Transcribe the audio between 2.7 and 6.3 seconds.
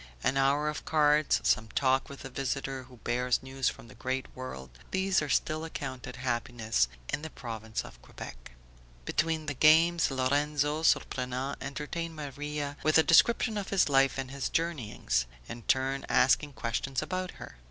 who bears news from the great world, these are still accounted